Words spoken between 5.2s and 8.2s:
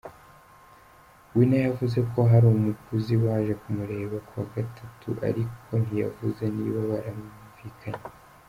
ariko ntiyavuze niba barumvikanye.